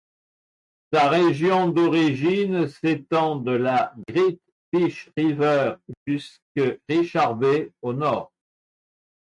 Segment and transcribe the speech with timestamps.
[0.91, 4.41] Sa région d'origine s'étend de la Great
[4.73, 5.75] Fish River
[6.07, 8.31] jusque Richards Bay au nord.